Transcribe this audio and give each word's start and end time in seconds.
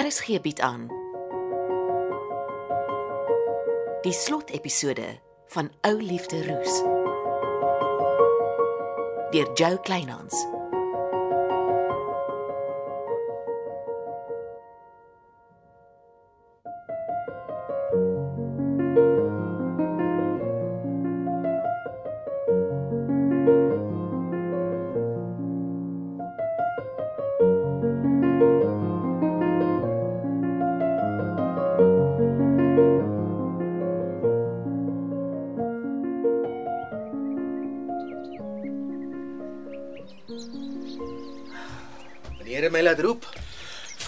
RSG 0.00 0.40
bied 0.40 0.60
aan 0.60 0.86
Die 4.02 4.12
slotepisode 4.12 5.18
van 5.46 5.68
Ou 5.80 6.00
Liefde 6.02 6.40
Roos 6.46 6.80
deur 9.30 9.50
Jo 9.54 9.76
Kleinhans. 9.76 10.59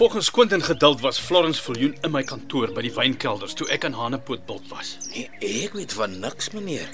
Volgens 0.03 0.31
Quentin 0.31 0.63
geduld 0.63 0.99
was 0.99 1.19
Florence 1.19 1.61
Viljoen 1.61 1.97
in 2.01 2.11
my 2.11 2.23
kantoor 2.27 2.67
by 2.75 2.81
die 2.83 2.89
wynkelders 2.91 3.53
toe 3.55 3.69
ek 3.71 3.85
aan 3.87 3.93
Hanepoort 3.95 4.41
bult 4.43 4.65
was. 4.67 4.97
Nee, 5.13 5.29
ek 5.39 5.77
weet 5.77 5.93
van 5.95 6.17
niks, 6.19 6.49
meneer. 6.51 6.89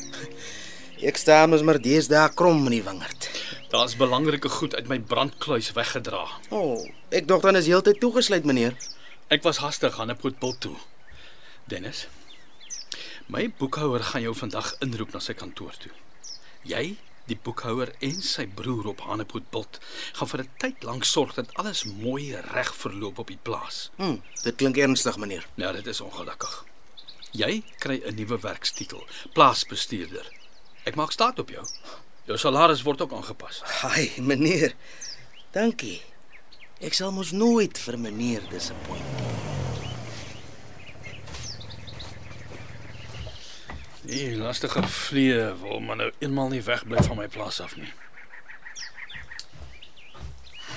Ek 1.09 1.17
staan 1.17 1.49
mos 1.49 1.63
maar 1.65 1.79
deesdae 1.81 2.27
krom 2.37 2.61
in 2.69 2.75
die 2.75 2.83
wingerd. 2.85 3.25
Daar's 3.73 3.95
belangrike 3.97 4.51
goed 4.53 4.75
uit 4.77 4.91
my 4.91 4.99
brandkluis 5.01 5.71
weggedra. 5.73 6.21
O, 6.53 6.59
oh, 6.59 6.85
ek 7.09 7.25
dink 7.25 7.41
dan 7.41 7.57
is 7.57 7.71
heeltyd 7.71 7.97
toegesluit, 7.97 8.45
meneer. 8.45 8.77
Ek 9.33 9.41
was 9.41 9.63
hastig 9.65 9.97
aan 9.97 10.13
'n 10.13 10.19
bult 10.21 10.61
toe. 10.61 10.77
Dennis, 11.65 12.05
my 13.25 13.49
boekhouer 13.49 14.05
gaan 14.05 14.21
jou 14.21 14.35
vandag 14.35 14.75
inroep 14.85 15.17
na 15.17 15.19
sy 15.19 15.33
kantoor 15.33 15.73
toe. 15.81 15.95
Jy, 16.61 16.99
die 17.29 17.37
boekhouer 17.43 17.93
en 18.05 18.21
sy 18.25 18.45
broer 18.59 18.91
op 18.91 19.03
Hanepoort 19.07 19.49
bult 19.53 19.79
gaan 20.17 20.31
vir 20.31 20.43
'n 20.43 20.49
tyd 20.63 20.83
lank 20.83 21.03
sorg 21.03 21.35
dat 21.35 21.53
alles 21.53 21.83
mooi 21.85 22.35
reg 22.53 22.73
verloop 22.75 23.19
op 23.19 23.27
die 23.27 23.39
plaas. 23.41 23.89
Hm, 23.97 24.17
dit 24.43 24.55
klink 24.55 24.77
ernstig, 24.77 25.17
meneer. 25.17 25.47
Nou, 25.55 25.73
dit 25.73 25.87
is 25.87 26.01
ongelukkig. 26.01 26.65
Jy 27.31 27.63
kry 27.79 28.01
'n 28.05 28.15
nuwe 28.15 28.39
werkstitel, 28.39 29.03
plaasbestuurder. 29.33 30.27
Ek 30.83 30.95
maak 30.95 31.11
staat 31.11 31.39
op 31.39 31.49
jou. 31.49 31.65
Jou 32.25 32.37
salaris 32.37 32.81
word 32.81 33.01
ook 33.01 33.13
aangepas. 33.13 33.61
Haai, 33.61 34.11
meneer. 34.21 34.75
Dankie. 35.51 36.01
Ek 36.79 36.93
sal 36.93 37.11
mos 37.11 37.31
nooit 37.31 37.77
vir 37.77 37.99
meneer 37.99 38.41
disappoint. 38.49 39.18
Die 44.09 44.37
lastige 44.37 44.81
vlee 44.87 45.53
wil 45.61 45.79
maar 45.79 45.95
nou 45.95 46.11
eenmal 46.17 46.49
nie 46.49 46.61
wegbly 46.65 47.01
van 47.05 47.17
my 47.17 47.27
plaas 47.29 47.59
af 47.61 47.75
nie. 47.77 47.91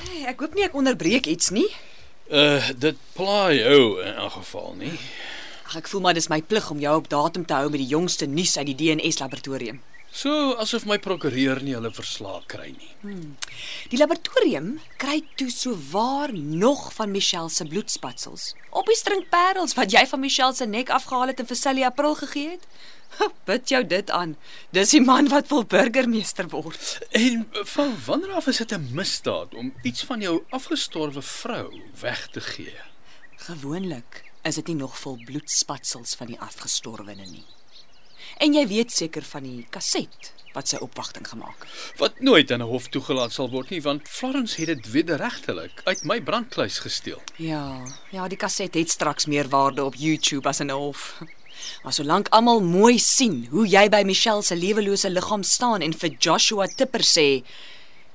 Hey, 0.03 0.27
ek 0.35 0.43
hoop 0.45 0.59
nie 0.59 0.67
ek 0.67 0.77
onderbreek 0.77 1.31
iets 1.33 1.49
nie. 1.55 1.69
Uh 2.29 2.73
dit 2.77 2.99
pla 3.17 3.49
jou 3.57 4.03
in 4.05 4.19
elk 4.21 4.37
geval 4.37 4.77
nie. 4.83 4.93
Ag 5.71 5.79
ek 5.81 5.89
voel 5.89 6.05
maar 6.05 6.19
dis 6.19 6.29
my 6.29 6.43
plig 6.45 6.69
om 6.75 6.83
jou 6.83 6.93
op 7.01 7.09
datum 7.09 7.49
te 7.49 7.57
hou 7.57 7.71
met 7.73 7.81
die 7.81 7.89
jongste 7.95 8.29
nuus 8.29 8.59
uit 8.59 8.69
die 8.75 8.79
DNS 8.83 9.23
laboratorium. 9.25 9.81
So 10.13 10.53
asof 10.61 10.85
my 10.85 10.99
prokureur 11.01 11.63
nie 11.65 11.73
hulle 11.73 11.89
verslae 11.97 12.43
kry 12.53 12.75
nie. 12.75 12.91
Die 13.89 13.97
laboratorium 13.97 14.75
kry 15.01 15.23
toe 15.41 15.49
so 15.49 15.73
waar 15.89 16.35
nog 16.37 16.91
van 16.99 17.15
Michelle 17.17 17.49
se 17.49 17.65
bloedspatsels. 17.65 18.51
Op 18.77 18.93
die 18.93 18.99
string 19.01 19.25
parels 19.33 19.73
wat 19.79 19.97
jy 19.97 20.05
van 20.11 20.21
Michelle 20.21 20.53
se 20.53 20.69
nek 20.69 20.93
afgehaal 20.93 21.33
het 21.33 21.41
en 21.41 21.49
vir 21.49 21.57
Sally 21.57 21.89
April 21.89 22.19
gegee 22.21 22.59
het. 22.59 22.69
Bid 23.49 23.69
jou 23.69 23.87
dit 23.87 24.11
aan. 24.11 24.37
Dis 24.71 24.91
die 24.91 25.01
man 25.01 25.29
wat 25.29 25.49
wil 25.49 25.65
burgemeester 25.65 26.49
word. 26.49 26.99
En 27.11 27.49
van 27.75 27.97
wanneer 28.07 28.33
af 28.33 28.47
is 28.47 28.57
dit 28.57 28.73
'n 28.73 28.89
misdaad 28.93 29.55
om 29.55 29.75
iets 29.83 30.05
van 30.05 30.21
jou 30.21 30.43
afgestorwe 30.51 31.23
vrou 31.23 31.83
weg 32.01 32.29
te 32.29 32.41
gee? 32.41 32.77
Gewoonlik 33.37 34.25
is 34.43 34.55
dit 34.55 34.67
nie 34.67 34.77
nog 34.77 34.99
vol 34.99 35.19
bloedspatsels 35.25 36.15
van 36.15 36.27
die 36.27 36.41
afgestorwene 36.41 37.27
nie. 37.27 37.45
En 38.39 38.55
jy 38.55 38.67
weet 38.67 38.93
seker 38.93 39.23
van 39.23 39.43
die 39.43 39.67
kaset 39.71 40.33
wat 40.53 40.69
sy 40.69 40.77
opwagting 40.85 41.29
gemaak 41.29 41.65
het. 41.65 41.99
Wat 42.01 42.21
nooit 42.21 42.51
aan 42.53 42.63
'n 42.63 42.69
hof 42.69 42.89
toegelaat 42.89 43.33
sal 43.33 43.51
word 43.51 43.71
nie, 43.71 43.83
want 43.83 44.09
Florence 44.09 44.61
het 44.61 44.67
dit 44.67 44.91
wederregtelik 44.91 45.81
uit 45.85 46.05
my 46.05 46.21
brandkluis 46.21 46.79
gesteel. 46.79 47.23
Ja, 47.37 47.85
ja, 48.11 48.29
die 48.29 48.37
kaset 48.37 48.75
het 48.75 48.91
straks 48.91 49.27
meer 49.27 49.49
waarde 49.49 49.85
op 49.85 49.95
YouTube 49.95 50.49
as 50.49 50.61
in 50.61 50.67
'n 50.67 50.71
hof. 50.77 51.23
Maar 51.83 51.93
solank 51.93 52.29
almal 52.29 52.61
mooi 52.61 52.99
sien 52.99 53.47
hoe 53.51 53.67
jy 53.67 53.89
by 53.89 54.03
Michelle 54.07 54.43
se 54.43 54.57
lewelose 54.57 55.11
liggaam 55.11 55.43
staan 55.43 55.83
en 55.83 55.93
vir 55.93 56.17
Joshua 56.19 56.67
Tipper 56.67 57.03
sê: 57.03 57.45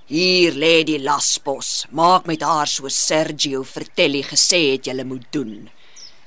"Hier 0.08 0.54
lê 0.54 0.84
die 0.84 1.00
laspos. 1.00 1.86
Maak 1.92 2.26
met 2.26 2.42
haar 2.42 2.68
so 2.68 2.88
Sergio 2.90 3.64
Vertelli 3.64 4.24
gesê 4.24 4.72
het 4.72 4.86
jy 4.86 5.04
moet 5.04 5.32
doen. 5.32 5.70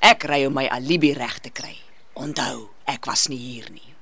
Ek 0.01 0.25
ry 0.25 0.47
om 0.47 0.55
my 0.55 0.67
alibi 0.67 1.13
reg 1.13 1.39
te 1.41 1.51
kry. 1.51 1.77
Onthou, 2.15 2.69
ek 2.87 3.07
was 3.07 3.29
nie 3.29 3.39
hier 3.39 3.71
nie." 3.71 3.95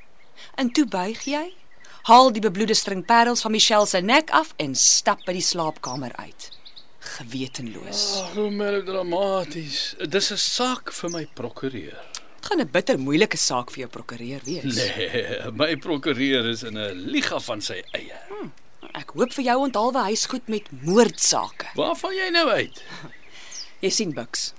En 0.57 0.71
toe 0.71 0.87
buig 0.87 1.25
jy, 1.25 1.55
haal 2.03 2.33
die 2.33 2.41
bebloede 2.43 2.75
string 2.75 3.05
parels 3.07 3.45
van 3.45 3.53
Michelle 3.53 3.87
se 3.87 4.01
nek 4.01 4.31
af 4.31 4.55
en 4.57 4.75
stap 4.75 5.21
by 5.27 5.33
die 5.33 5.45
slaapkamer 5.45 6.17
uit. 6.17 6.51
Gewetenloos. 6.99 8.03
Ag, 8.23 8.33
hoe 8.35 8.51
melodramaties. 8.51 9.95
Dis 10.09 10.33
'n 10.33 10.37
saak 10.37 10.93
vir 10.93 11.11
my 11.11 11.25
prokureur. 11.35 11.99
Gaan 12.41 12.61
'n 12.61 12.71
bitter 12.71 12.99
moeilike 12.99 13.37
saak 13.37 13.71
vir 13.71 13.79
jou 13.79 13.91
prokureur 13.91 14.41
wees. 14.45 14.77
Nee, 14.77 15.51
my 15.53 15.77
prokureur 15.77 16.47
is 16.49 16.63
in 16.63 16.79
'n 16.79 16.93
liga 17.11 17.39
van 17.41 17.61
sy 17.61 17.83
eie. 17.93 18.19
Ek 18.95 19.11
hoop 19.15 19.33
vir 19.33 19.45
jou 19.45 19.59
onthaalwe 19.67 20.05
hy's 20.05 20.27
goed 20.27 20.49
met 20.49 20.71
moordsake. 20.83 21.67
Waarvan 21.75 22.15
jy 22.15 22.31
nou 22.31 22.49
uit? 22.51 22.83
Jy 23.81 23.91
sien 23.91 24.13
Bux. 24.15 24.53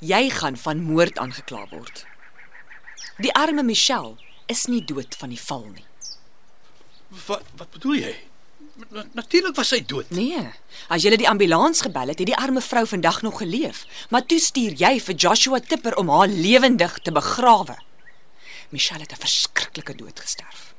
Jy 0.00 0.30
gaan 0.30 0.56
van 0.56 0.80
moord 0.82 1.18
aangekla 1.18 1.66
word. 1.70 2.06
Die 3.18 3.32
arme 3.34 3.62
Michelle 3.62 4.16
is 4.46 4.66
nie 4.66 4.84
dood 4.84 5.14
van 5.16 5.28
die 5.28 5.40
val 5.40 5.64
nie. 5.74 5.84
Wat 7.26 7.44
wat 7.56 7.70
bedoel 7.70 7.94
jy? 7.94 8.14
Na, 8.76 9.04
Natuurlik 9.12 9.56
was 9.56 9.70
sy 9.72 9.80
dood. 9.88 10.10
Nee, 10.12 10.42
as 10.92 11.04
jy 11.04 11.16
die 11.16 11.28
ambulans 11.28 11.80
gebel 11.86 12.12
het, 12.12 12.20
het 12.20 12.28
die 12.28 12.36
arme 12.36 12.60
vrou 12.60 12.84
vandag 12.86 13.22
nog 13.24 13.38
geleef, 13.40 13.84
maar 14.10 14.26
toe 14.28 14.38
stuur 14.40 14.76
jy 14.76 14.98
vir 15.00 15.14
Joshua 15.14 15.60
Tipper 15.60 15.96
om 15.96 16.12
haar 16.12 16.28
lewendig 16.28 16.98
te 17.02 17.12
begrawe. 17.12 17.78
Michelle 18.70 19.06
het 19.06 19.12
'n 19.12 19.24
verskriklike 19.26 19.94
dood 19.96 20.20
gesterf. 20.20 20.74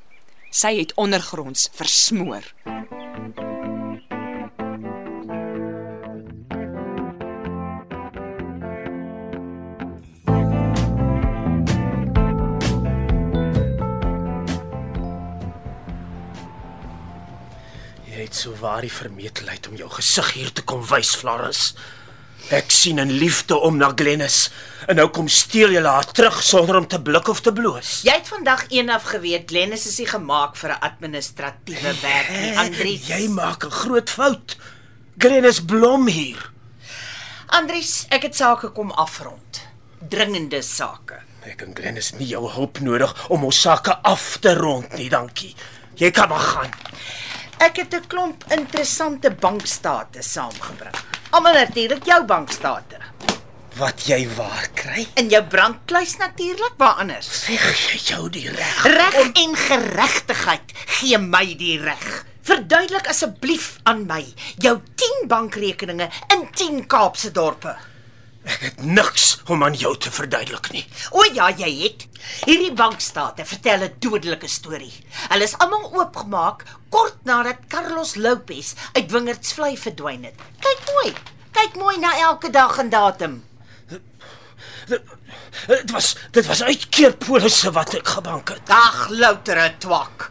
Sy 0.49 0.77
het 0.77 0.93
ondergronds 0.95 1.69
versmoor. 1.73 2.43
Jy 2.65 2.96
het 18.27 18.35
so 18.35 18.55
waar 18.59 18.83
die 18.83 18.91
vermetelheid 18.91 19.69
om 19.69 19.77
jou 19.79 19.87
gesig 19.89 20.33
hier 20.35 20.51
te 20.51 20.63
kom 20.67 20.83
wys, 20.89 21.13
Florence. 21.15 21.77
Ek 22.51 22.71
sien 22.71 22.99
'n 22.99 23.11
liefde 23.11 23.55
om 23.55 23.77
na 23.77 23.91
Glennis 23.95 24.49
en 24.87 24.95
nou 24.95 25.07
kom 25.09 25.27
steel 25.27 25.71
jy 25.71 25.83
haar 25.83 26.11
terug 26.11 26.43
sonder 26.43 26.75
om 26.75 26.87
te 26.87 27.01
blik 27.01 27.27
of 27.27 27.41
te 27.41 27.51
bloos. 27.51 28.01
Jy 28.03 28.11
het 28.11 28.27
vandag 28.27 28.67
eendag 28.69 29.09
geweet 29.09 29.49
Glennis 29.49 29.87
is 29.87 29.97
nie 29.97 30.07
gemaak 30.07 30.55
vir 30.55 30.69
'n 30.69 30.79
administratiewe 30.79 31.93
werk 32.01 32.29
nie, 32.29 32.57
Andries. 32.57 33.07
Jy 33.07 33.27
maak 33.27 33.65
'n 33.65 33.71
groot 33.71 34.09
fout. 34.09 34.57
Glennis 35.17 35.59
blom 35.65 36.07
hier. 36.07 36.51
Andries, 37.47 38.05
ek 38.09 38.23
het 38.23 38.35
sake 38.35 38.69
kom 38.69 38.91
afrond. 38.91 39.61
Dringende 40.09 40.61
sake. 40.61 41.21
Ek 41.45 41.61
en 41.61 41.75
Glennis 41.75 42.13
nie 42.13 42.27
jou 42.27 42.49
hulp 42.51 42.79
nodig 42.79 43.29
om 43.29 43.43
ons 43.43 43.61
sake 43.61 43.95
af 44.03 44.37
te 44.39 44.53
rond 44.53 44.93
nie, 44.93 45.09
dankie. 45.09 45.55
Jy 45.95 46.11
kan 46.11 46.29
maar 46.29 46.39
gaan. 46.39 46.71
Ek 47.57 47.77
het 47.81 47.93
'n 47.93 48.07
klomp 48.07 48.43
interessante 48.53 49.31
bankstate 49.31 50.21
saamgebring. 50.21 50.95
Almal 51.29 51.53
natuurlik 51.53 52.05
jou 52.05 52.25
bankstate. 52.25 52.97
Wat 53.77 54.05
jy 54.05 54.27
waar 54.35 54.69
kry? 54.73 55.07
In 55.15 55.29
jou 55.29 55.43
brandkluis 55.43 56.17
natuurlik, 56.17 56.73
waar 56.77 56.93
anders? 56.93 57.45
Zeg 57.45 57.91
jy 57.91 57.97
jou 58.13 58.29
die 58.29 58.49
reg? 58.49 58.83
Reg 58.83 59.15
en 59.33 59.55
geregtigheid 59.55 60.71
gee 60.85 61.17
my 61.17 61.55
die 61.57 61.79
reg. 61.81 62.25
Verduidelik 62.41 63.07
asseblief 63.07 63.79
aan 63.83 64.05
my 64.05 64.25
jou 64.57 64.81
10 64.95 65.27
bankrekeninge 65.27 66.09
in 66.33 66.49
10 66.51 66.87
Kaapse 66.87 67.31
dorpe. 67.31 67.75
Ek 68.47 68.61
het 68.63 68.83
niks 68.83 69.41
om 69.51 69.63
aan 69.63 69.75
jou 69.75 69.91
te 69.99 70.11
verduidelik 70.11 70.69
nie. 70.71 70.85
O 71.11 71.25
ja, 71.35 71.49
jy 71.51 71.71
het. 71.81 72.05
Hierdie 72.47 72.71
bankstate 72.71 73.45
vertel 73.45 73.83
'n 73.83 73.95
dodelike 73.99 74.47
storie. 74.47 74.93
Hulle 75.27 75.43
is 75.43 75.57
almal 75.57 75.91
oopgemaak 75.93 76.63
kort 76.89 77.17
nadat 77.23 77.67
Carlos 77.67 78.15
Lopez 78.15 78.73
uit 78.93 79.11
Wingerdsvlei 79.11 79.77
verdwyn 79.77 80.23
het. 80.23 80.39
Kyk 80.59 80.81
mooi. 80.93 81.13
Kyk 81.51 81.75
mooi 81.75 81.97
na 81.97 82.17
elke 82.19 82.49
dag 82.49 82.77
en 82.77 82.89
datum. 82.89 83.43
Dit 85.67 85.91
was 85.91 86.15
dit 86.31 86.45
was 86.45 86.63
uitkeerpolisse 86.63 87.71
wat 87.71 87.93
ek 87.93 88.07
gebank 88.07 88.49
het. 88.49 88.65
Dag 88.67 89.07
loutere 89.09 89.73
twak. 89.77 90.26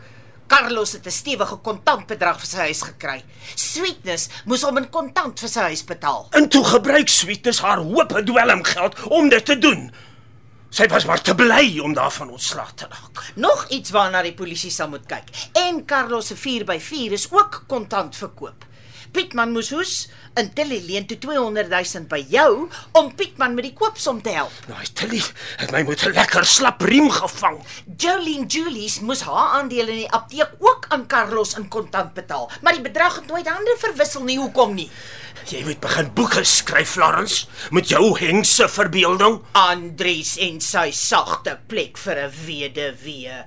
Carlos 0.47 0.93
het 0.93 1.07
'n 1.07 1.11
stewige 1.11 1.57
kontantbedrag 1.57 2.39
vir 2.41 2.47
sy 2.47 2.57
huis 2.57 2.83
gekry. 2.83 3.25
Sweetness 3.55 4.29
moes 4.45 4.63
hom 4.63 4.77
in 4.77 4.91
kontant 4.91 5.41
vir 5.41 5.49
sy 5.49 5.61
huis 5.61 5.85
betaal. 5.85 6.27
En 6.31 6.49
toe 6.49 6.65
gebruik 6.65 7.09
Sweetness 7.09 7.61
haar 7.61 7.79
hoop 7.79 8.21
dwelmgeld 8.25 9.03
om 9.03 9.29
dit 9.29 9.45
te 9.45 9.59
doen. 9.59 9.93
Sy 10.71 10.87
was 10.87 11.05
maar 11.05 11.23
te 11.23 11.35
bly 11.35 11.79
om 11.79 11.95
daarvan 11.95 12.31
ontslae 12.31 12.75
te 12.75 12.87
raak. 12.91 13.33
Nog 13.35 13.67
iets 13.69 13.91
waarna 13.91 14.23
die 14.23 14.35
polisie 14.35 14.71
sal 14.71 14.89
moet 14.89 15.07
kyk. 15.07 15.31
En 15.53 15.85
Carlos 15.85 16.27
se 16.27 16.37
4x4 16.37 17.13
is 17.13 17.29
ook 17.31 17.65
kontant 17.67 18.17
verkoop. 18.17 18.65
Pietman 19.17 19.55
moes 19.55 19.71
hoes 19.73 19.93
in 20.37 20.51
Tilly 20.53 20.83
leen 20.85 21.07
toe 21.09 21.17
200 21.17 21.71
000 21.73 22.05
by 22.11 22.19
jou 22.29 22.67
om 23.01 23.07
Pietman 23.17 23.55
met 23.57 23.65
die 23.65 23.73
koopsom 23.73 24.19
te 24.21 24.35
help. 24.35 24.53
Nou, 24.69 24.83
Tilly 24.99 25.23
het 25.63 25.71
my 25.73 25.81
met 25.89 26.05
'n 26.05 26.13
lekker 26.13 26.45
slap 26.45 26.83
riem 26.85 27.09
gevang. 27.11 27.57
Jolene 27.97 28.45
Julies 28.45 29.01
moes 29.01 29.23
haar 29.25 29.57
aandele 29.57 29.91
in 29.93 30.03
die 30.05 30.13
apteek 30.13 30.53
ook 30.61 30.85
aan 30.89 31.07
Carlos 31.07 31.57
in 31.57 31.69
kontant 31.69 32.13
betaal, 32.13 32.51
maar 32.61 32.75
die 32.75 32.83
bedrag 32.83 33.17
het 33.17 33.27
nooit 33.27 33.49
hande 33.49 33.77
verwissel 33.79 34.23
nie. 34.23 34.37
Hoekom 34.39 34.75
nie? 34.75 34.91
Jy 35.49 35.65
moet 35.65 35.81
begin 35.81 36.13
boeke 36.13 36.45
skryf, 36.45 36.91
Florence, 36.91 37.47
met 37.71 37.89
jou 37.89 38.19
hengse 38.19 38.69
verbeelding. 38.69 39.41
Andries 39.53 40.37
en 40.37 40.61
sy 40.61 40.91
sagte 40.91 41.59
plek 41.67 41.97
vir 41.97 42.17
'n 42.27 42.33
weduwee. 42.45 43.45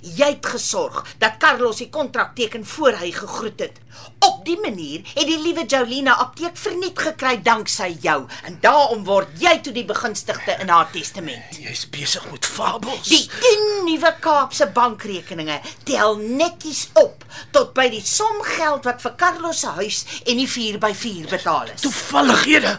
Jy 0.00 0.28
het 0.34 0.46
gesorg 0.46 1.04
dat 1.20 1.36
Carlos 1.42 1.80
die 1.82 1.90
kontrak 1.92 2.34
teken 2.36 2.64
voor 2.66 2.96
hy 3.00 3.10
gegroet 3.12 3.60
het. 3.60 3.80
Op 4.24 4.44
die 4.44 4.56
manier 4.60 5.02
het 5.14 5.26
die 5.28 5.38
liewe 5.42 5.66
Jolina 5.68 6.14
apteek 6.22 6.56
verniet 6.56 6.98
gekry 6.98 7.34
danksy 7.44 7.90
jou 8.00 8.22
en 8.48 8.56
daarom 8.62 9.04
word 9.04 9.28
jy 9.42 9.58
toe 9.60 9.74
die 9.76 9.84
begunstigde 9.84 10.56
in 10.60 10.72
haar 10.72 10.88
testament. 10.92 11.58
Jy's 11.60 11.84
besig 11.92 12.24
met 12.32 12.46
fabels. 12.46 13.08
Die 13.08 13.26
10 13.28 13.84
nuwe 13.88 14.14
Kaapse 14.24 14.70
bankrekeninge 14.76 15.60
tel 15.84 16.16
netjies 16.16 16.86
op 17.00 17.24
tot 17.52 17.74
by 17.76 17.88
die 17.92 18.04
som 18.04 18.40
geld 18.56 18.88
wat 18.88 19.04
vir 19.04 19.16
Carlos 19.20 19.60
se 19.64 19.74
huis 19.76 20.02
en 20.24 20.40
die 20.40 20.48
4x4 20.48 21.28
betaal 21.36 21.74
is. 21.74 21.84
toevallighede. 21.84 22.78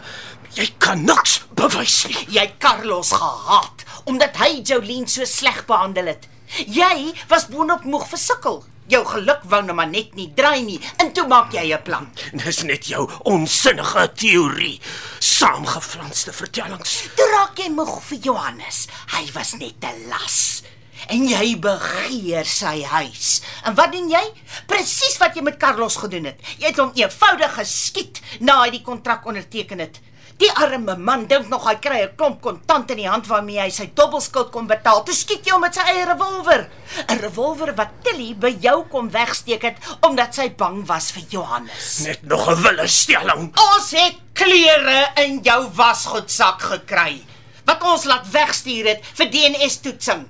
Jy 0.52 0.66
kan 0.82 1.04
niks 1.06 1.38
bewys 1.56 2.02
nie. 2.10 2.26
Jy 2.34 2.50
Carlos 2.58 3.14
gehaat 3.14 3.86
omdat 4.10 4.36
hy 4.42 4.62
Jolene 4.66 5.06
so 5.08 5.24
sleg 5.28 5.62
behandel 5.68 6.10
het. 6.10 6.26
Jy 6.52 7.12
was 7.28 7.46
boonop 7.48 7.84
moeg 7.88 8.04
versukkel. 8.10 8.62
Jou 8.92 9.00
geluk 9.08 9.44
wou 9.48 9.62
nou 9.64 9.74
maar 9.78 9.88
net 9.88 10.12
nie 10.18 10.26
draai 10.36 10.60
nie 10.66 10.80
en 11.00 11.12
toe 11.16 11.24
maak 11.26 11.52
jy 11.54 11.72
'n 11.72 11.82
plan. 11.82 12.10
Dis 12.32 12.62
net 12.62 12.86
jou 12.86 13.08
onsinnige 13.24 14.12
teorie, 14.12 14.80
saamgeflanste 15.18 16.32
vertellings. 16.32 17.08
Toe 17.16 17.28
raak 17.30 17.56
jy 17.58 17.70
moeg 17.70 18.02
vir 18.02 18.18
Johannes. 18.18 18.88
Hy 19.14 19.32
was 19.32 19.54
net 19.54 19.80
'n 19.80 20.08
las. 20.08 20.62
En 21.08 21.26
jy 21.26 21.58
begeer 21.58 22.44
sy 22.44 22.82
huis. 22.82 23.42
En 23.64 23.74
wat 23.74 23.92
doen 23.92 24.10
jy? 24.10 24.32
Presies 24.66 25.16
wat 25.18 25.34
jy 25.34 25.42
met 25.42 25.56
Carlos 25.56 25.96
gedoen 25.96 26.24
het. 26.24 26.40
Jy 26.58 26.66
het 26.66 26.76
hom 26.78 26.92
eenvoudig 26.94 27.54
geskiet 27.54 28.20
na 28.40 28.62
hy 28.62 28.70
die 28.70 28.82
kontrak 28.82 29.26
onderteken 29.26 29.78
het. 29.78 30.00
Die 30.40 30.50
arme 30.52 30.96
man 30.96 31.26
dink 31.30 31.48
nog 31.48 31.66
hy 31.68 31.74
kry 31.82 32.00
'n 32.02 32.16
klomp 32.16 32.40
kontant 32.40 32.90
in 32.90 32.96
die 32.96 33.08
hand 33.08 33.26
waarmee 33.26 33.60
hy 33.60 33.70
sy 33.70 33.90
dubbelskuld 33.94 34.50
kon 34.50 34.66
betaal. 34.66 35.04
Toe 35.04 35.14
skiet 35.14 35.46
jy 35.46 35.52
hom 35.52 35.60
met 35.60 35.74
sy 35.74 35.80
eie 35.80 36.04
revolver. 36.06 36.68
'n 37.08 37.18
Revolver 37.18 37.74
wat 37.74 37.90
Tilly 38.02 38.34
by 38.34 38.56
jou 38.60 38.84
kom 38.88 39.10
wegsteek 39.10 39.62
het 39.62 39.76
omdat 40.00 40.34
sy 40.34 40.48
bang 40.50 40.86
was 40.86 41.10
vir 41.12 41.22
Johannes. 41.28 41.98
Net 41.98 42.22
nog 42.22 42.48
'n 42.48 42.62
willestelling. 42.62 43.52
Ons 43.58 43.90
het 43.90 44.16
klere 44.32 45.12
in 45.16 45.40
jou 45.42 45.70
wasgoedsak 45.74 46.60
gekry 46.62 47.24
wat 47.64 47.82
ons 47.82 48.04
laat 48.04 48.30
wegstuur 48.30 48.86
het 48.86 49.04
vir 49.14 49.30
DNS-toetsing. 49.30 50.26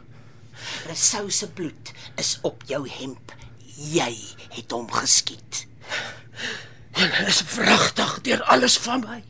Rousseau 0.86 1.30
se 1.30 1.48
bloed 1.48 1.92
is 2.16 2.38
op 2.42 2.62
jou 2.66 2.88
hemp. 2.88 3.32
Jy 3.76 4.16
het 4.50 4.70
hom 4.70 4.90
geskiet. 4.92 5.66
Julle 6.92 7.26
is 7.26 7.42
wragtig 7.56 8.20
deur 8.22 8.42
alles 8.52 8.76
van 8.84 9.00
my. 9.00 9.22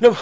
Nou, 0.00 0.12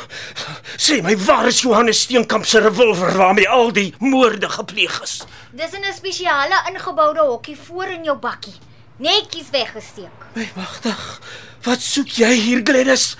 sê 0.77 1.01
my, 1.03 1.17
waar 1.27 1.49
is 1.51 1.63
Johannes 1.65 2.05
Steenkamp 2.07 2.47
se 2.47 2.61
revolver 2.63 3.17
waarmee 3.17 3.49
al 3.49 3.73
die 3.75 3.95
moorde 3.99 4.49
gepleeg 4.49 5.01
is? 5.03 5.23
Dis 5.51 5.73
in 5.73 5.85
'n 5.85 5.95
spesiale 5.95 6.63
ingeboude 6.71 7.21
hokkie 7.21 7.57
voor 7.57 7.87
in 7.87 8.05
jou 8.05 8.17
bakkie. 8.19 8.55
Netjies 8.97 9.51
weggesteek. 9.51 10.19
My 10.35 10.49
wagtig. 10.55 11.21
Wat 11.63 11.81
soek 11.81 12.09
jy 12.09 12.33
hier, 12.33 12.61
Glennis? 12.65 13.17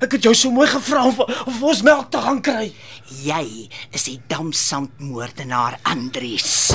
Ek 0.00 0.12
het 0.12 0.22
jou 0.22 0.34
so 0.34 0.50
mooi 0.50 0.66
gevra 0.68 1.06
of, 1.08 1.18
of 1.18 1.62
ons 1.62 1.82
melk 1.82 2.10
te 2.10 2.18
gaan 2.20 2.40
kry. 2.44 2.74
Jy 3.24 3.68
is 3.96 4.04
die 4.04 4.20
damsandmoordenaar 4.28 5.78
Andries. 5.82 6.74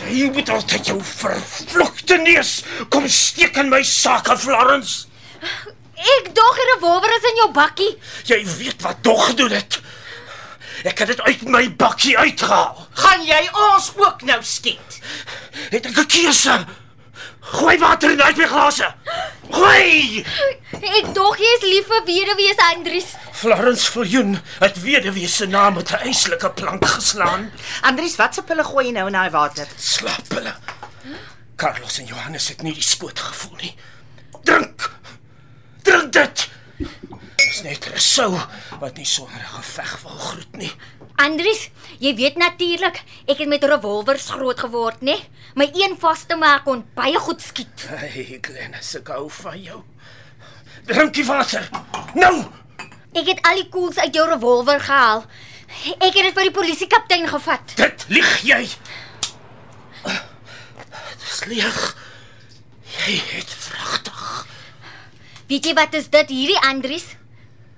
Jy 0.00 0.30
moet 0.32 0.48
altyd 0.48 0.86
jou 0.86 0.98
vervlukte 1.04 2.16
neus 2.16 2.62
kom 2.88 3.08
steek 3.08 3.56
in 3.60 3.68
my 3.68 3.82
sake, 3.82 4.36
Florence. 4.38 5.06
Ek 6.00 6.30
dog 6.34 6.56
die 6.56 6.68
revolver 6.74 7.12
is 7.16 7.26
in 7.30 7.40
jou 7.42 7.48
bakkie. 7.52 7.90
Jy 8.24 8.40
weet 8.56 8.82
wat 8.82 9.02
tog 9.04 9.26
gedoen 9.30 9.52
het. 9.52 9.80
Ek 10.88 11.02
het 11.02 11.10
dit 11.12 11.20
uit 11.20 11.42
my 11.44 11.66
bakkie 11.76 12.16
uitgehaal. 12.18 12.86
Gaan 13.02 13.24
jy 13.28 13.40
ons 13.52 13.90
ook 14.00 14.22
nou 14.24 14.38
skiet? 14.42 15.00
Het 15.70 15.86
ek 15.86 15.98
'n 15.98 16.06
keuse? 16.06 16.56
Gooi 17.40 17.78
water 17.78 18.10
in 18.10 18.22
uit 18.22 18.36
my 18.36 18.46
glase. 18.46 18.94
Gooi! 19.50 20.24
Ek 20.72 21.14
dog 21.14 21.36
jy 21.38 21.50
is 21.58 21.64
lief 21.66 21.86
vir 21.90 22.04
weduwees 22.06 22.60
Andries. 22.70 23.14
Florence 23.32 23.90
Viljoen 23.90 24.38
het 24.60 24.80
weduwee 24.80 25.28
se 25.28 25.46
naam 25.46 25.74
met 25.74 25.90
'n 25.90 26.02
eislike 26.06 26.50
plank 26.50 26.86
geslaan. 26.86 27.50
Andries, 27.82 28.16
wat 28.16 28.34
se 28.34 28.42
pille 28.42 28.64
gooi 28.64 28.86
jy 28.86 28.92
nou 28.92 29.06
in 29.06 29.12
daai 29.12 29.30
water? 29.30 29.66
Slaaphulle. 29.76 30.54
Carlos 31.56 31.98
en 31.98 32.06
Johannes 32.06 32.48
het 32.48 32.62
nie 32.62 32.74
die 32.74 32.82
skoot 32.82 33.18
gevoel 33.18 33.56
nie. 33.56 33.74
Drink. 34.44 34.99
Drink 35.82 36.12
dit. 36.12 36.48
Dis 37.36 37.62
net 37.62 37.86
'n 37.92 37.98
sou 37.98 38.38
wat 38.80 38.96
nie 38.96 39.06
sonder 39.06 39.40
'n 39.40 39.54
geveg 39.62 40.00
wil 40.02 40.18
groet 40.18 40.56
nie. 40.56 40.72
Andries, 41.16 41.70
jy 41.98 42.14
weet 42.14 42.36
natuurlik, 42.36 43.02
ek 43.26 43.38
het 43.38 43.48
met 43.48 43.64
revolvers 43.64 44.30
groot 44.30 44.60
geword, 44.60 45.00
né? 45.00 45.16
My 45.54 45.70
een 45.74 45.96
vaste 45.98 46.36
maak 46.36 46.64
kon 46.64 46.84
baie 46.94 47.18
goed 47.18 47.42
skiet. 47.42 47.86
Hey, 47.88 48.38
Glennis, 48.40 48.94
ek 48.94 49.08
hou 49.08 49.30
van 49.30 49.62
jou. 49.62 49.82
Drink 50.86 51.14
die 51.14 51.24
water. 51.24 51.68
Nou. 52.14 52.44
Ek 53.12 53.26
het 53.26 53.42
al 53.42 53.54
die 53.54 53.68
koels 53.68 53.98
uit 53.98 54.14
jou 54.14 54.28
revolver 54.28 54.80
gehaal. 54.80 55.24
Ek 55.98 56.14
het 56.14 56.24
dit 56.24 56.34
vir 56.34 56.42
die 56.42 56.50
polisiekaptein 56.50 57.28
gevat. 57.28 57.76
Dit 57.76 58.04
lieg 58.08 58.40
jy. 58.42 58.68
Dis 61.20 61.44
leeg. 61.46 61.96
Jy 63.06 63.20
het 63.36 63.50
vragtig. 63.50 63.99
Weet 65.50 65.64
jy 65.66 65.72
wat 65.74 65.94
is 65.98 66.04
dit 66.06 66.28
hierdie 66.30 66.58
Andries? 66.62 67.04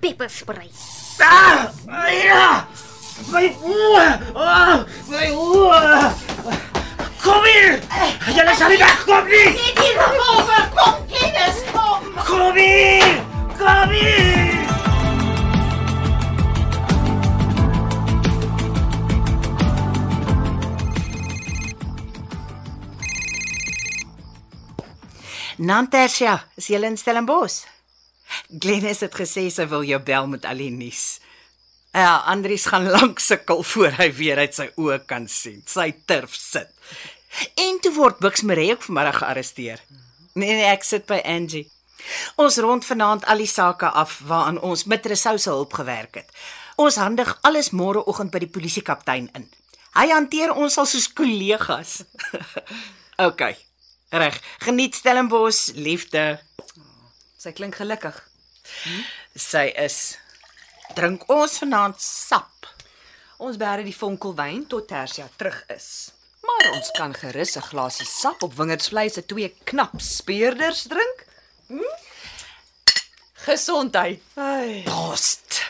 Pepperspray. 0.05 0.69
Ah! 1.25 1.71
Ja! 2.13 2.67
My 3.33 3.47
oë! 3.49 4.03
Ah, 4.37 4.83
my 5.09 5.31
oë! 5.33 6.03
Kom 7.23 7.49
hier! 7.49 7.81
Julle 8.29 8.59
sal 8.61 8.77
nie 8.77 8.83
wegkom 8.83 9.33
nie! 9.33 9.49
Net 9.57 9.81
die 9.81 9.97
revolver, 9.97 10.69
kom 10.77 11.01
kennis, 11.17 11.65
kom. 11.73 12.13
Kom 12.29 12.61
hier! 12.61 13.21
Kom 13.57 13.97
hier! 13.97 14.42
Nantersia, 25.63 26.41
is 26.59 26.67
jy 26.73 26.81
in 26.83 26.97
Stellenbosch? 26.99 27.69
Glennis 28.51 29.05
het 29.05 29.13
gesê 29.15 29.45
sy 29.53 29.69
wil 29.71 29.85
jou 29.87 30.01
bel 30.03 30.27
met 30.27 30.47
al 30.49 30.59
die 30.59 30.73
nuus. 30.75 31.21
Ja, 31.95 32.17
Andries 32.33 32.65
gaan 32.67 32.89
lank 32.91 33.23
sukkel 33.23 33.63
voor 33.71 33.95
hy 34.01 34.09
weer 34.17 34.41
uit 34.43 34.59
sy 34.59 34.67
oë 34.75 34.99
kan 35.07 35.29
sien. 35.31 35.61
Sy 35.71 35.93
turf 36.11 36.35
sit. 36.35 36.73
En 37.63 37.79
toe 37.85 37.95
word 37.95 38.19
Bux 38.19 38.43
Maree 38.43 38.75
ook 38.75 38.83
vanmiddag 38.89 39.23
gearresteer. 39.23 39.87
Nee 40.35 40.51
nee, 40.51 40.67
ek 40.67 40.83
sit 40.89 41.07
by 41.07 41.21
Angie. 41.23 41.69
Ons 42.43 42.59
rond 42.59 42.83
vanaand 42.83 43.31
al 43.31 43.47
die 43.47 43.51
sake 43.55 43.87
af 43.87 44.19
waaraan 44.27 44.59
ons 44.59 44.89
met 44.91 45.07
Resou 45.07 45.39
se 45.39 45.53
hulp 45.53 45.79
gewerk 45.79 46.25
het. 46.25 46.39
Ons 46.75 46.99
handig 46.99 47.37
alles 47.47 47.71
môreoggend 47.71 48.35
by 48.35 48.43
die 48.43 48.51
polisiekaptein 48.51 49.31
in. 49.39 49.47
Hy 49.95 50.11
hanteer 50.11 50.57
ons 50.57 50.81
al 50.81 50.91
soos 50.91 51.13
kollegas. 51.13 52.01
OK. 53.31 53.53
Reg. 54.13 54.41
Geniet 54.59 54.95
Stellenbosch, 54.95 55.71
liefde. 55.73 56.37
Sy 57.41 57.53
klink 57.57 57.79
gelukkig. 57.81 58.19
Sy 59.33 59.71
is 59.81 60.19
drink 60.93 61.25
ons 61.33 61.55
vanaand 61.63 61.97
sap. 61.97 62.69
Ons 63.41 63.57
bære 63.57 63.87
die 63.87 63.97
vonkelwyn 63.97 64.67
tot 64.69 64.85
Tersia 64.91 65.31
terug 65.41 65.63
is. 65.73 65.87
Maar 66.45 66.69
ons 66.75 66.93
kan 66.99 67.17
gerus 67.17 67.57
'n 67.57 67.65
glasie 67.71 68.07
sap 68.07 68.43
op 68.43 68.53
wingerdsvleis 68.61 69.15
se 69.15 69.25
twee 69.25 69.49
knap 69.65 69.97
speurders 69.97 70.83
drink. 70.93 71.25
Hm? 71.73 71.97
Gesondheid. 73.49 74.21
Ai. 74.37 74.83
Prost. 74.85 75.63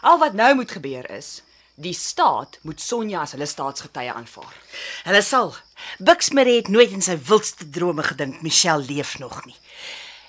Al 0.00 0.18
wat 0.18 0.32
nou 0.32 0.54
moet 0.54 0.70
gebeur 0.70 1.10
is, 1.10 1.42
die 1.80 1.94
staat 1.96 2.58
moet 2.62 2.80
Sonja 2.80 3.24
as 3.24 3.32
hulle 3.36 3.48
staatsgetuie 3.48 4.12
aanvaar. 4.12 4.54
Hulle 5.08 5.22
sal. 5.24 5.54
Buxmere 5.98 6.58
het 6.58 6.68
nooit 6.68 6.92
in 6.96 7.04
sy 7.04 7.16
wildste 7.28 7.68
drome 7.72 8.04
gedink 8.06 8.42
Michelle 8.44 8.84
leef 8.84 9.18
nog 9.18 9.42
nie. 9.46 9.56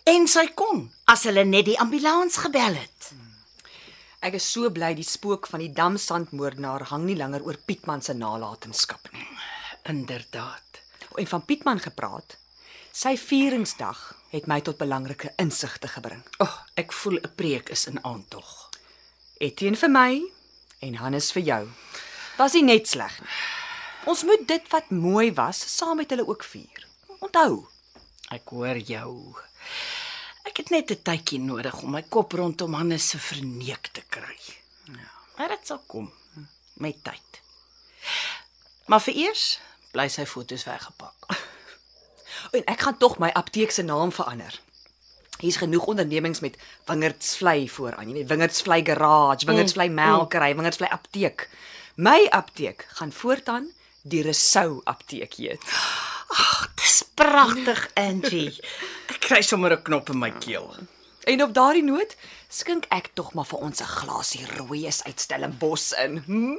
En 0.10 0.28
sy 0.32 0.48
kon 0.58 0.88
as 1.12 1.28
hulle 1.30 1.44
net 1.46 1.68
die 1.68 1.80
ambulans 1.80 2.40
gebel 2.42 2.80
het. 2.80 3.12
Ek 4.22 4.38
is 4.38 4.46
so 4.54 4.70
bly 4.70 4.92
die 4.94 5.08
spook 5.08 5.48
van 5.50 5.64
die 5.64 5.72
damsandmoordenaar 5.74 6.88
hang 6.92 7.08
nie 7.08 7.18
langer 7.18 7.42
oor 7.46 7.58
Pietman 7.58 8.04
se 8.06 8.14
nalatenskap 8.14 9.10
nie. 9.16 9.28
Inderdaad. 9.90 10.82
En 11.18 11.28
van 11.28 11.46
Pietman 11.46 11.82
gepraat, 11.82 12.38
sy 12.94 13.16
vieringsdag 13.18 14.04
het 14.32 14.48
my 14.48 14.60
tot 14.62 14.78
belangrike 14.78 15.34
insigte 15.42 15.90
gebring. 15.90 16.22
O, 16.38 16.46
oh, 16.46 16.58
ek 16.78 16.94
voel 16.94 17.18
'n 17.18 17.34
preek 17.36 17.70
is 17.70 17.88
in 17.88 17.98
aantog. 18.06 18.70
Etienne 19.40 19.78
vir 19.78 19.90
my 19.90 20.22
en 20.82 20.96
Hannes 21.02 21.32
vir 21.32 21.44
jou. 21.44 21.64
Was 22.38 22.54
nie 22.58 22.66
net 22.66 22.90
sleg 22.90 23.20
nie. 23.22 23.36
Ons 24.10 24.24
moet 24.26 24.48
dit 24.48 24.72
wat 24.74 24.90
mooi 24.90 25.30
was 25.38 25.62
saam 25.78 26.02
met 26.02 26.10
hulle 26.10 26.26
ook 26.28 26.44
vier. 26.44 26.88
Onthou, 27.22 27.68
Ek 28.32 28.48
hoor 28.56 28.78
jou. 28.80 29.36
Ek 30.48 30.62
het 30.62 30.70
net 30.72 30.92
'n 30.92 31.04
tydjie 31.04 31.40
nodig 31.40 31.82
om 31.84 31.92
my 31.92 32.02
kop 32.02 32.32
rondom 32.34 32.74
Hannes 32.74 33.10
se 33.10 33.20
verneek 33.20 33.88
te 33.92 34.02
kry. 34.10 34.40
Ja, 34.88 35.12
maar 35.38 35.50
dit 35.50 35.68
sal 35.68 35.84
kom 35.88 36.12
met 36.76 37.04
tyd. 37.04 37.42
Maar 38.88 39.02
vir 39.02 39.14
eers 39.14 39.60
bly 39.92 40.08
sy 40.08 40.26
foto's 40.26 40.64
weggepak. 40.64 41.16
en 42.58 42.64
ek 42.66 42.80
gaan 42.80 42.98
tog 42.98 43.20
my 43.20 43.30
apteek 43.30 43.72
se 43.72 43.84
naam 43.84 44.12
verander. 44.12 44.60
Hier's 45.42 45.58
genoeg 45.58 45.88
ondernemings 45.90 46.40
met 46.40 46.58
Wingerdsvlei 46.86 47.66
vooraan, 47.70 48.10
jy 48.12 48.20
weet 48.20 48.30
Wingerdsvlei 48.30 48.84
garage, 48.86 49.46
Wingerdsvlei 49.50 49.90
melkery, 49.90 50.54
Wingerdsvlei 50.56 50.90
apteek. 50.94 51.48
My 51.98 52.28
apteek 52.30 52.86
gaan 53.00 53.12
voortaan 53.12 53.72
die 54.02 54.22
Resou 54.22 54.82
apteek 54.84 55.34
heet. 55.34 55.66
Dis 56.82 57.02
pragtig, 57.18 57.88
Angie. 57.98 58.54
Ek 59.10 59.20
kry 59.26 59.42
sommer 59.42 59.74
'n 59.74 59.82
knop 59.82 60.10
in 60.10 60.20
my 60.20 60.32
keel. 60.32 60.76
En 61.26 61.44
op 61.44 61.54
daardie 61.54 61.84
noot 61.84 62.16
skink 62.50 62.86
ek 62.90 63.12
tog 63.14 63.34
maar 63.34 63.46
vir 63.46 63.60
ons 63.60 63.82
'n 63.82 63.86
glasie 63.98 64.46
rooies 64.58 65.04
uit 65.04 65.20
Stellenbosch 65.20 65.92
in. 65.98 66.24
Hm? 66.26 66.58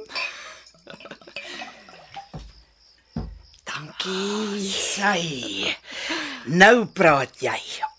Dankie. 3.63 4.69
Sy. 4.69 5.75
Nou 6.45 6.85
praat 6.85 7.39
jy 7.39 7.92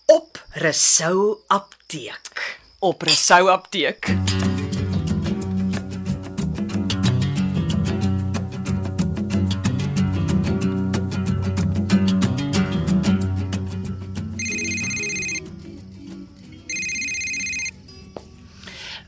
Resou 0.55 1.43
apteek. 1.47 2.59
Op 2.79 3.01
Resou 3.01 3.49
apteek. 3.49 4.05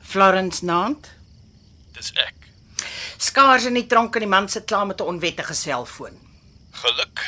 Florence 0.01 0.65
Nant. 0.65 1.11
Dis 1.95 2.11
ek. 2.11 2.33
Skaars 3.17 3.63
in 3.63 3.73
die 3.79 3.87
tronk 3.87 4.15
en 4.19 4.19
die 4.19 4.27
man 4.27 4.49
sit 4.51 4.67
klaar 4.67 4.85
met 4.85 4.99
'n 4.99 5.07
onwettige 5.15 5.53
selfoon. 5.53 6.19
Geluk. 6.71 7.23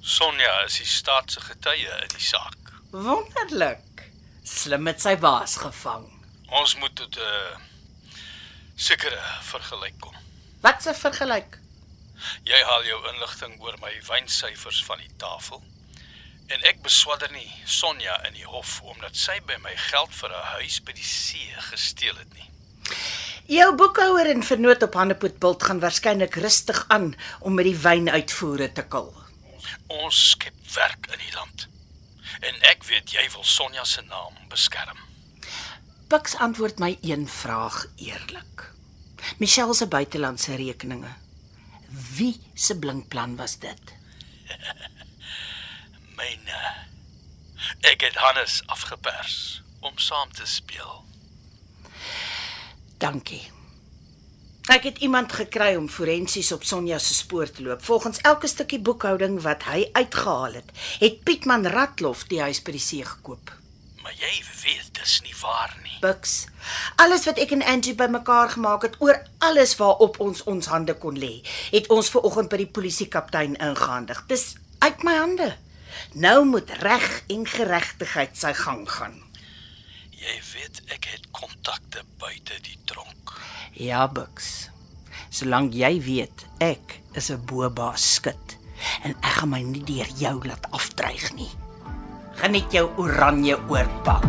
Sonja 0.00 0.62
is 0.66 0.76
die 0.76 0.86
staat 0.86 1.32
se 1.32 1.40
getuie 1.40 1.90
in 2.02 2.14
die 2.14 2.26
saak. 2.30 2.63
Wonderlik. 2.94 4.04
Slim 4.46 4.84
met 4.86 5.00
sy 5.02 5.16
baas 5.18 5.56
gevang. 5.58 6.04
Ons 6.54 6.76
moet 6.78 6.92
tot 6.94 7.16
'n 7.18 7.26
uh, 7.26 7.56
sekere 8.76 9.18
vergelyk 9.50 9.96
kom. 9.98 10.14
Wat 10.62 10.86
'n 10.86 10.94
vergelyk. 10.94 11.58
Jy 12.44 12.60
haal 12.62 12.84
jou 12.84 13.00
inligting 13.12 13.58
oor 13.60 13.74
my 13.80 13.90
wynsyfers 14.06 14.84
van 14.84 14.98
die 14.98 15.10
tafel. 15.16 15.62
En 16.46 16.62
ek 16.62 16.82
beswadder 16.82 17.32
nie 17.32 17.50
Sonja 17.64 18.22
in 18.28 18.34
die 18.34 18.46
hof 18.46 18.80
omdat 18.82 19.16
sy 19.16 19.40
by 19.40 19.56
my 19.58 19.74
geld 19.76 20.14
vir 20.14 20.30
'n 20.30 20.46
huis 20.54 20.80
by 20.80 20.92
die 20.92 21.10
see 21.10 21.50
gesteel 21.58 22.16
het 22.16 22.32
nie. 22.34 22.50
Jou 23.46 23.74
boekhouer 23.74 24.30
en 24.30 24.42
vernoot 24.42 24.82
op 24.82 24.94
Handepoetbult 24.94 25.62
gaan 25.62 25.80
waarskynlik 25.80 26.34
rustig 26.34 26.84
aan 26.88 27.16
om 27.40 27.54
met 27.54 27.64
die 27.64 27.78
wynuitvoere 27.78 28.72
te 28.72 28.82
kil. 28.82 29.14
Ons 29.86 30.30
skep 30.30 30.54
werk 30.74 31.06
in 31.10 31.18
die 31.18 31.34
land. 31.34 31.73
En 32.44 32.60
ek 32.70 32.84
weet 32.84 33.12
jy 33.16 33.24
wil 33.32 33.44
Sonja 33.48 33.84
se 33.88 34.02
naam 34.08 34.36
beskerm. 34.52 34.98
Pix 36.12 36.36
antwoord 36.36 36.78
my 36.78 36.98
een 37.00 37.28
vraag 37.28 37.86
eerlik. 37.96 38.66
Michelle 39.40 39.74
se 39.74 39.88
buitelandse 39.88 40.54
rekeninge. 40.54 41.12
Wie 42.16 42.40
se 42.54 42.78
blinkplan 42.78 43.36
was 43.36 43.58
dit? 43.58 43.94
Myne. 46.18 46.60
Ek 47.80 48.04
het 48.04 48.20
Hannes 48.20 48.60
afgepers 48.66 49.62
om 49.80 49.98
saam 49.98 50.32
te 50.32 50.46
speel. 50.46 51.04
Dankie. 52.98 53.63
Ek 54.72 54.86
het 54.88 54.98
iemand 55.04 55.32
gekry 55.36 55.74
om 55.76 55.90
forensies 55.92 56.48
op 56.52 56.62
Sonja 56.64 56.96
se 56.98 57.14
spoor 57.14 57.50
te 57.50 57.62
loop. 57.62 57.82
Volgens 57.84 58.18
elke 58.24 58.48
stukkie 58.48 58.80
boekhouding 58.80 59.36
wat 59.44 59.66
hy 59.68 59.88
uitgehaal 59.92 60.56
het, 60.56 60.70
het 61.02 61.18
Pietman 61.24 61.66
Ratlof 61.66 62.22
die 62.30 62.40
huis 62.40 62.62
by 62.64 62.72
die 62.72 62.80
see 62.80 63.04
gekoop. 63.04 63.52
Maar 64.00 64.14
jy 64.16 64.32
weet 64.62 64.88
dis 64.96 65.18
nie 65.26 65.36
waar 65.42 65.74
nie. 65.82 65.98
Bux. 66.00 66.46
Alles 66.96 67.26
wat 67.28 67.40
ek 67.44 67.52
en 67.52 67.64
Angie 67.74 67.94
bymekaar 67.94 68.54
gemaak 68.56 68.86
het 68.88 68.96
oor 69.04 69.20
alles 69.44 69.76
waarop 69.76 70.16
ons 70.24 70.40
ons 70.48 70.70
hande 70.72 70.96
kon 70.96 71.16
lê, 71.18 71.42
het 71.72 71.90
ons 71.92 72.08
ver 72.12 72.24
oggend 72.24 72.48
by 72.52 72.62
die 72.64 72.72
polisiekaptein 72.78 73.56
ingehandig. 73.60 74.24
Dis 74.32 74.54
uit 74.80 75.04
my 75.04 75.18
hande. 75.20 75.50
Nou 76.12 76.44
moet 76.48 76.72
reg 76.80 77.22
en 77.28 77.44
geregtigheid 77.48 78.36
sy 78.36 78.52
gang 78.64 78.88
gaan. 78.88 79.20
Jy 80.12 80.40
weet 80.54 80.80
ek 80.96 81.12
het 81.12 81.28
kontakte 81.36 82.04
buite 82.16 82.60
die 82.64 82.80
tronk. 82.88 83.23
Ja, 83.74 84.06
Bux. 84.06 84.68
Solank 85.34 85.74
jy 85.74 85.98
weet 85.98 86.44
ek 86.62 87.00
is 87.18 87.30
'n 87.30 87.42
bobaas 87.46 88.14
skit 88.14 88.56
en 89.02 89.14
ek 89.22 89.34
gaan 89.38 89.50
my 89.50 89.62
nie 89.62 89.82
deur 89.82 90.06
jou 90.18 90.36
laat 90.46 90.66
afdreig 90.70 91.32
nie. 91.34 91.50
Geniet 92.38 92.70
jou 92.72 92.86
oranje 92.96 93.58
oorpak. 93.68 94.22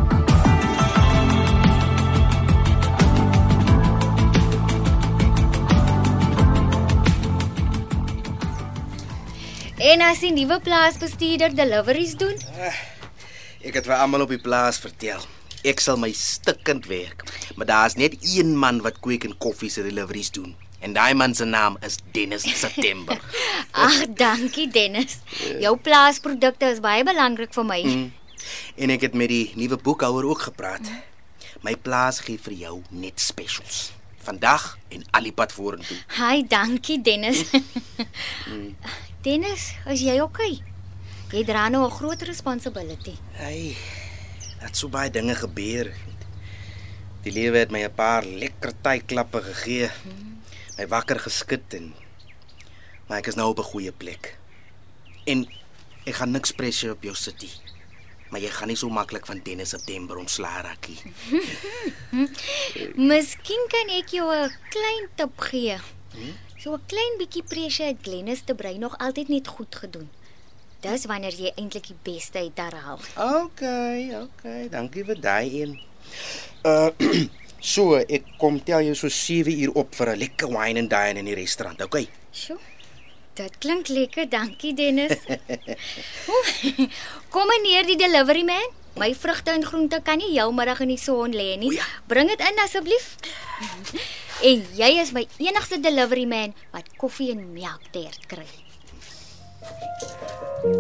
En 9.78 10.02
as 10.02 10.20
die 10.20 10.32
nuwe 10.34 10.60
plaasbestuurder 10.60 11.54
deliveries 11.56 12.16
doen, 12.18 12.38
Ek 13.66 13.74
het 13.74 13.88
vir 13.90 13.96
almal 13.98 14.22
op 14.22 14.30
die 14.30 14.38
plaas 14.42 14.78
vertel. 14.78 15.22
Ek 15.66 15.82
sal 15.82 15.98
my 15.98 16.12
stikkend 16.14 16.86
werk. 16.86 17.24
Maar 17.58 17.66
daar's 17.66 17.96
net 17.98 18.18
een 18.22 18.54
man 18.58 18.84
wat 18.86 19.00
kweek 19.02 19.26
en 19.26 19.38
koffie 19.38 19.70
se 19.74 19.82
deliveries 19.82 20.30
doen. 20.32 20.54
En 20.80 20.94
daai 20.94 21.14
man 21.18 21.34
se 21.34 21.46
naam 21.46 21.78
is 21.82 21.98
Dennis 22.14 22.46
September. 22.60 23.18
ag, 23.86 23.96
dankie 24.14 24.68
Dennis. 24.70 25.18
Jou 25.60 25.74
plaasprodukte 25.82 26.70
is 26.70 26.84
baie 26.84 27.04
belangrik 27.04 27.54
vir 27.54 27.66
my. 27.66 27.82
en 28.78 28.94
ek 28.94 29.08
het 29.08 29.18
met 29.18 29.32
die 29.32 29.52
nuwe 29.58 29.80
boekhouer 29.82 30.28
ook 30.30 30.46
gepraat. 30.52 30.86
My 31.66 31.74
plaas 31.76 32.20
gee 32.22 32.38
vir 32.38 32.54
jou 32.54 32.76
net 32.94 33.20
specials. 33.20 33.90
Vandag 34.26 34.78
en 34.94 35.02
alipad 35.18 35.54
vorentoe. 35.54 35.98
Hi, 36.20 36.44
dankie 36.50 37.02
Dennis. 37.02 37.42
Dennis, 39.26 39.72
is 39.90 40.06
jy 40.06 40.20
okay? 40.22 40.60
Jy 41.34 41.42
dra 41.46 41.66
nou 41.74 41.86
'n 41.86 41.92
groot 41.98 42.22
responsibility. 42.22 43.18
Hey, 43.34 43.74
dat 44.66 44.78
so 44.78 44.90
baie 44.90 45.12
dinge 45.14 45.36
gebeur. 45.38 45.92
Die 47.26 47.34
lewe 47.34 47.62
het 47.62 47.72
my 47.74 47.84
'n 47.86 47.94
paar 47.94 48.26
lekker 48.26 48.74
tydklappe 48.82 49.42
gegee. 49.42 49.90
My 50.78 50.88
wakker 50.88 51.20
geskit 51.20 51.74
en 51.74 51.94
maar 53.08 53.20
ek 53.20 53.28
is 53.28 53.36
nou 53.36 53.50
op 53.50 53.60
'n 53.60 53.72
goeie 53.72 53.92
plek. 53.92 54.38
En 55.26 55.48
ek 56.06 56.16
gaan 56.16 56.32
niks 56.32 56.52
pressure 56.52 56.94
op 56.94 57.04
jou 57.04 57.16
sit 57.16 57.42
nie. 57.42 57.54
Maar 58.30 58.42
jy 58.42 58.50
gaan 58.50 58.68
nie 58.68 58.78
so 58.78 58.90
maklik 58.90 59.26
van 59.26 59.42
Dennis 59.44 59.70
September 59.70 60.18
ontslaa 60.18 60.62
raak 60.62 60.88
nie. 60.88 61.02
Miskien 63.10 63.66
kan 63.70 63.90
ek 63.90 64.10
jou 64.10 64.34
'n 64.34 64.52
klein 64.70 65.10
tip 65.16 65.40
gee. 65.40 65.78
So 66.58 66.74
'n 66.74 66.86
klein 66.88 67.18
bietjie 67.18 67.44
pressure 67.44 67.88
het 67.88 68.02
Glennis 68.02 68.42
te 68.42 68.56
brein 68.56 68.80
nog 68.80 68.98
altyd 68.98 69.28
net 69.28 69.48
goed 69.48 69.76
gedoen. 69.76 70.10
Dis 70.86 71.08
wanneer 71.10 71.34
jy 71.34 71.50
eintlik 71.58 71.88
die 71.90 71.98
beste 72.06 72.44
uit 72.46 72.60
haar 72.62 72.76
haal. 72.84 73.02
Okay, 73.42 74.12
okay, 74.20 74.68
dankie 74.70 75.06
vir 75.08 75.18
daai 75.22 75.48
een. 75.50 75.74
Uh 76.62 76.92
so 77.74 77.98
ek 77.98 78.28
kom 78.38 78.60
tel 78.62 78.86
jou 78.86 78.94
so 79.00 79.10
7 79.10 79.50
uur 79.64 79.74
op 79.82 79.96
vir 79.98 80.14
'n 80.14 80.20
lekker 80.22 80.52
wine 80.54 80.80
and 80.80 80.90
dine 80.90 81.20
in 81.20 81.26
die 81.26 81.38
restaurant, 81.38 81.82
okay? 81.82 82.06
Sjoe. 82.32 82.60
Dit 83.36 83.58
klink 83.60 83.90
lekker, 83.90 84.30
dankie 84.30 84.74
Dennis. 84.74 85.18
Oeh, 86.36 86.88
Kom 87.34 87.48
meneer 87.48 87.84
die 87.84 87.98
delivery 88.00 88.46
man. 88.48 88.70
My 88.96 89.10
vrugte 89.16 89.52
en 89.52 89.66
groente 89.66 90.00
kan 90.04 90.22
nie 90.22 90.32
jou 90.38 90.54
middag 90.54 90.80
in 90.86 90.94
die 90.94 91.02
son 91.02 91.34
lê 91.36 91.58
nie. 91.60 91.74
Ja. 91.76 91.84
Bring 92.08 92.30
dit 92.32 92.40
in 92.40 92.62
asseblief. 92.64 93.18
en 94.50 94.64
jy 94.78 94.92
is 95.02 95.12
my 95.12 95.26
enigste 95.38 95.82
delivery 95.82 96.24
man 96.26 96.54
wat 96.72 96.94
koffie 97.02 97.32
en 97.34 97.44
melk 97.58 97.90
tert 97.92 98.24
kry. 98.32 98.48
Dit 100.66 100.74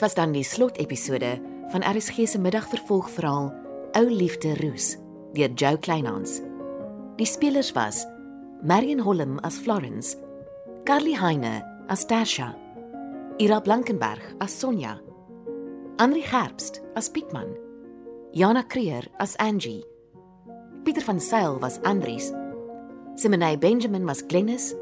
was 0.00 0.14
dan 0.14 0.32
die 0.32 0.44
slotepisode 0.44 1.40
van 1.68 1.84
RSG 1.84 2.24
se 2.24 2.40
middagvervolgverhaal 2.40 3.52
Ou 3.92 4.10
Liefde 4.10 4.56
Roos 4.56 4.96
deur 5.32 5.52
Jo 5.52 5.76
Kleinhans. 5.76 6.40
Die 7.16 7.26
spelers 7.26 7.72
was 7.72 8.06
Marion 8.62 8.98
Holm 8.98 9.38
as 9.38 9.60
Florence, 9.60 10.16
Carly 10.84 11.12
Heine 11.12 11.73
as 11.88 12.04
Tasha, 12.06 12.54
Ira 13.40 13.60
Blankenberg 13.60 14.22
as 14.40 14.52
Sonja, 14.52 15.00
Andri 15.96 16.22
Gerbst 16.22 16.80
as 16.96 17.08
Pietman, 17.08 17.54
Jana 18.32 18.62
Creer 18.62 19.06
as 19.20 19.36
Angie, 19.36 19.84
Pieter 20.84 21.02
van 21.02 21.20
Sail 21.20 21.58
was 21.58 21.78
Andries, 21.80 22.32
Simonay 23.16 23.58
Benjamin 23.60 24.06
was 24.06 24.22
Glennis, 24.22 24.74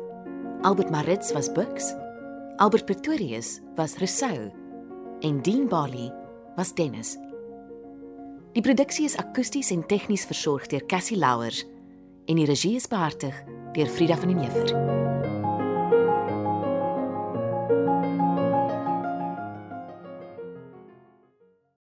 Albert 0.64 0.90
Maritz 0.90 1.32
was 1.32 1.48
Bux, 1.48 1.92
Albert 2.58 2.86
Pretorius 2.86 3.60
was 3.76 3.98
Rousseau 4.00 4.50
en 5.22 5.40
Dean 5.40 5.66
Bali 5.66 6.10
was 6.56 6.72
Dennis. 6.72 7.16
Die 8.52 8.62
produksie 8.62 9.06
is 9.08 9.16
akoesties 9.16 9.72
en 9.72 9.86
tegnies 9.88 10.26
versorg 10.28 10.68
deur 10.68 10.84
Cassie 10.86 11.16
Louwers 11.16 11.64
en 12.28 12.36
die 12.36 12.46
regie 12.46 12.76
is 12.76 12.88
behartig 12.88 13.36
deur 13.74 13.88
Frida 13.88 14.20
van 14.20 14.34
den 14.34 14.44
Heever. 14.44 14.91